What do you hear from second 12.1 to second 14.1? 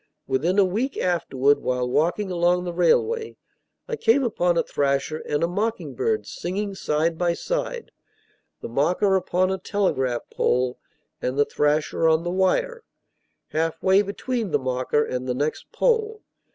the wire, halfway